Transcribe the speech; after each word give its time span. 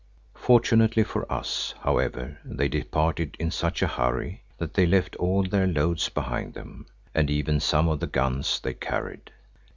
Fortunately 0.33 1.03
for 1.03 1.31
us, 1.31 1.75
however, 1.83 2.39
they 2.43 2.67
departed 2.67 3.37
in 3.37 3.51
such 3.51 3.83
a 3.83 3.87
hurry 3.87 4.41
that 4.57 4.73
they 4.73 4.87
left 4.87 5.15
all 5.17 5.43
their 5.43 5.67
loads 5.67 6.09
behind 6.09 6.55
them, 6.55 6.87
and 7.13 7.29
even 7.29 7.59
some 7.59 7.87
of 7.87 7.99
the 7.99 8.07
guns 8.07 8.59
they 8.61 8.73
carried. 8.73 9.29